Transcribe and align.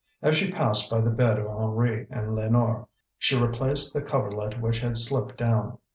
As 0.23 0.35
she 0.35 0.49
passed 0.51 0.89
by 0.89 0.99
the 0.99 1.11
bed 1.11 1.37
of 1.37 1.45
Henri 1.45 2.07
and 2.09 2.29
Lénore, 2.35 2.87
she 3.19 3.39
replaced 3.39 3.93
the 3.93 4.01
coverlet 4.01 4.59
which 4.59 4.79
had 4.79 4.97
slipped 4.97 5.37
down. 5.37 5.77